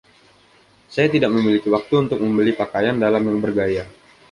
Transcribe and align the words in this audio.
Saya 0.93 1.07
tidak 1.15 1.29
memiliki 1.37 1.67
waktu 1.75 1.93
untuk 2.09 2.17
membeli 2.25 2.51
pakaian 2.61 2.97
dalam 3.05 3.21
yang 3.27 3.37
bergaya. 3.45 3.83